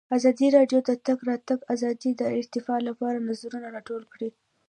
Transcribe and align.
ازادي 0.17 0.47
راډیو 0.57 0.79
د 0.83 0.89
د 0.89 0.91
تګ 1.07 1.19
راتګ 1.29 1.59
ازادي 1.73 2.11
د 2.15 2.21
ارتقا 2.39 2.75
لپاره 2.87 3.25
نظرونه 3.29 3.67
راټول 3.75 4.03
کړي. 4.13 4.29